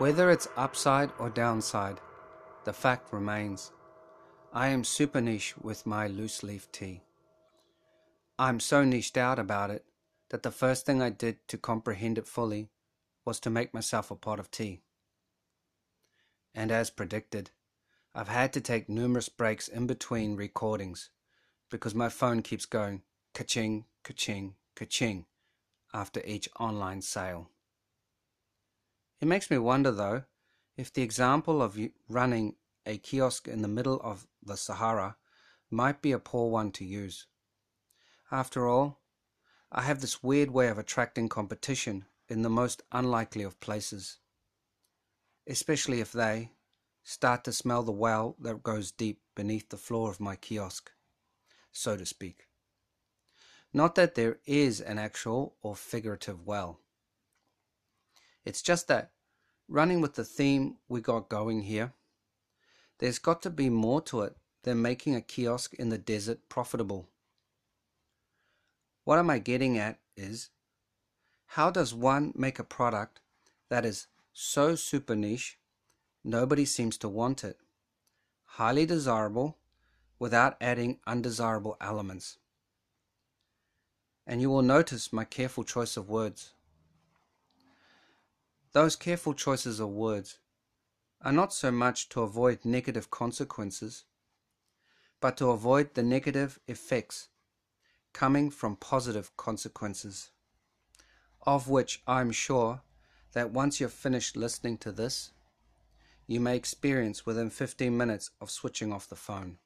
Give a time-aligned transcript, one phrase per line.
[0.00, 2.00] Whether it's upside or downside,
[2.64, 3.70] the fact remains.
[4.50, 7.02] I am super niche with my loose leaf tea.
[8.38, 9.84] I'm so niched out about it
[10.30, 12.70] that the first thing I did to comprehend it fully
[13.26, 14.80] was to make myself a pot of tea.
[16.54, 17.50] And as predicted,
[18.14, 21.10] I've had to take numerous breaks in between recordings
[21.70, 23.02] because my phone keeps going
[23.34, 25.26] ka-ching, ka-ching, ka-ching
[25.92, 27.50] after each online sale.
[29.20, 30.24] It makes me wonder, though,
[30.76, 31.78] if the example of
[32.08, 32.56] running
[32.86, 35.16] a kiosk in the middle of the Sahara
[35.70, 37.26] might be a poor one to use.
[38.32, 39.00] After all,
[39.70, 44.18] I have this weird way of attracting competition in the most unlikely of places,
[45.46, 46.52] especially if they
[47.02, 50.90] start to smell the well that goes deep beneath the floor of my kiosk,
[51.72, 52.48] so to speak.
[53.72, 56.80] Not that there is an actual or figurative well.
[58.44, 59.10] It's just that,
[59.68, 61.92] running with the theme we got going here,
[62.98, 67.08] there's got to be more to it than making a kiosk in the desert profitable.
[69.04, 70.50] What am I getting at is
[71.46, 73.20] how does one make a product
[73.68, 75.58] that is so super niche
[76.22, 77.58] nobody seems to want it,
[78.44, 79.58] highly desirable
[80.18, 82.38] without adding undesirable elements?
[84.26, 86.52] And you will notice my careful choice of words.
[88.72, 90.38] Those careful choices of words
[91.22, 94.04] are not so much to avoid negative consequences,
[95.20, 97.28] but to avoid the negative effects
[98.12, 100.30] coming from positive consequences,
[101.42, 102.82] of which I am sure
[103.32, 105.32] that once you've finished listening to this,
[106.26, 109.58] you may experience within 15 minutes of switching off the phone.